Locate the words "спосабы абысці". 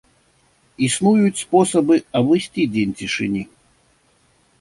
1.43-2.61